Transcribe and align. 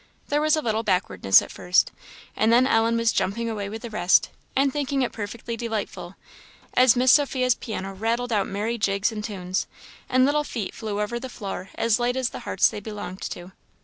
There 0.29 0.41
was 0.41 0.55
a 0.55 0.63
little 0.63 0.81
backwardness 0.81 1.43
at 1.43 1.51
first, 1.51 1.91
and 2.35 2.51
then 2.51 2.65
Ellen 2.65 2.97
was 2.97 3.11
jumping 3.13 3.47
away 3.47 3.69
with 3.69 3.83
the 3.83 3.89
rest, 3.91 4.29
and 4.55 4.73
thinking 4.73 5.03
it 5.03 5.11
perfectly 5.11 5.55
delightful, 5.55 6.15
as 6.73 6.95
Miss 6.95 7.11
Sophia's 7.11 7.53
piano 7.53 7.93
rattled 7.93 8.33
out 8.33 8.47
merry 8.47 8.79
jigs 8.79 9.11
and 9.11 9.23
tunes, 9.23 9.67
and 10.09 10.25
little 10.25 10.43
feet 10.43 10.73
flew 10.73 10.99
over 10.99 11.19
the 11.19 11.29
floor 11.29 11.69
as 11.75 11.99
light 11.99 12.15
as 12.17 12.31
the 12.31 12.39
hearts 12.49 12.67
they 12.67 12.79
belonged 12.79 13.21
to. 13.29 13.51